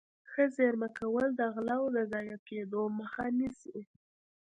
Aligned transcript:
ښه 0.29 0.43
زيرمه 0.55 0.89
کول 0.99 1.25
د 1.39 1.41
غلو 1.55 1.81
د 1.95 1.97
ضايع 2.11 2.37
کېدو 2.47 2.81
مخه 2.99 3.25
نيسي. 3.37 3.79